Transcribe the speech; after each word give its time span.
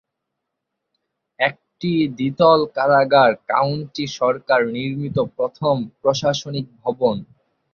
একটি 1.39 1.89
দ্বিতল 2.17 2.59
কারাগার 2.75 3.31
কাউন্টি 3.49 4.05
সরকার 4.19 4.61
নির্মিত 4.75 5.17
প্রথম 5.35 5.73
প্রশাসনিক 6.01 6.65
ভবন। 6.81 7.15